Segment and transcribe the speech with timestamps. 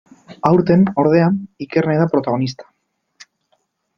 [0.49, 1.27] Aurten, ordea,
[1.65, 2.69] Ikerne da protagonista.